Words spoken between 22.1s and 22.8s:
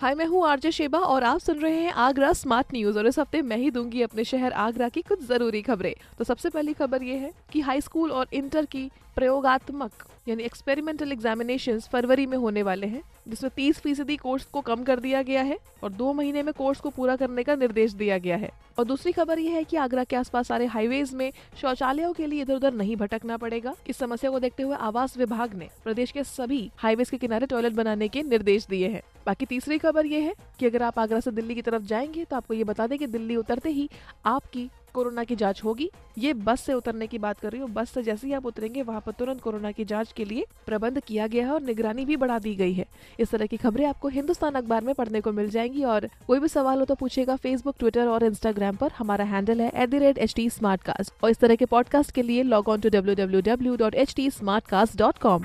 के लिए इधर उधर